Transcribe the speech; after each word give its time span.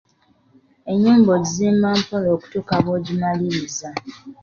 Ennyumba 0.91 1.29
ogizimba 1.37 1.87
mpola 1.99 2.27
okutuuka 2.35 2.73
lw'ogimaliriza. 2.83 3.89